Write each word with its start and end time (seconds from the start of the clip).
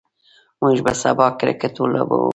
موږ 0.61 0.77
به 0.85 0.93
سبا 1.03 1.27
کرکټ 1.39 1.75
ولوبو. 1.79 2.21